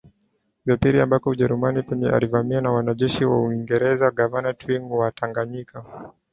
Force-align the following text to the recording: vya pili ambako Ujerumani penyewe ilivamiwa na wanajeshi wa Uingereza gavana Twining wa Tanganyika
vya 0.65 0.77
pili 0.77 0.99
ambako 1.01 1.29
Ujerumani 1.29 1.83
penyewe 1.83 2.17
ilivamiwa 2.17 2.61
na 2.61 2.71
wanajeshi 2.71 3.25
wa 3.25 3.41
Uingereza 3.41 4.11
gavana 4.11 4.53
Twining 4.53 4.91
wa 4.91 5.11
Tanganyika 5.11 5.85